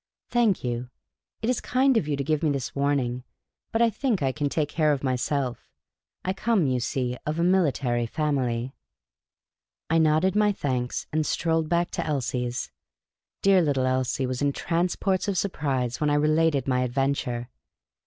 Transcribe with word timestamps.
"Thank 0.31 0.63
you. 0.63 0.89
It 1.43 1.49
is 1.51 1.61
kind 1.61 1.95
of 1.95 2.07
you 2.07 2.17
to 2.17 2.23
give 2.23 2.41
me 2.41 2.49
this 2.49 2.73
warning. 2.73 3.23
But 3.71 3.83
I 3.83 3.91
think 3.91 4.23
I 4.23 4.31
can 4.31 4.49
take 4.49 4.67
care 4.67 4.91
of 4.91 5.03
myself 5.03 5.69
I 6.25 6.33
come, 6.33 6.65
you 6.65 6.79
see, 6.79 7.17
of 7.27 7.37
a 7.37 7.43
military 7.43 8.07
family." 8.07 8.73
I 9.91 9.99
nodded 9.99 10.35
my 10.35 10.53
thanks, 10.53 11.05
and 11.13 11.23
strolled 11.23 11.69
back 11.69 11.91
to 11.91 12.03
Elsie's. 12.03 12.71
Dear 13.43 13.61
little 13.61 13.85
Elsie 13.85 14.25
was 14.25 14.41
in 14.41 14.53
transports 14.53 15.27
of 15.27 15.35
surpirse 15.35 16.01
when 16.01 16.09
I 16.09 16.15
related 16.15 16.67
my 16.67 16.87
adv^enture. 16.87 17.49